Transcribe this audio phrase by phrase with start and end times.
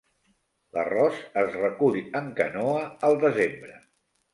[0.77, 3.83] L'arròs es recull en canoa al desembre.